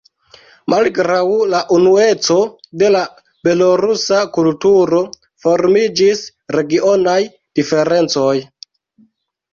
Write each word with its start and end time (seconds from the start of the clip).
Malgraŭ 0.73 1.25
la 1.49 1.59
unueco 1.75 2.37
de 2.83 2.89
la 2.95 3.03
belorusa 3.49 4.23
kulturo 4.39 5.03
formiĝis 5.45 6.25
regionaj 6.59 7.19
diferencoj. 7.61 8.37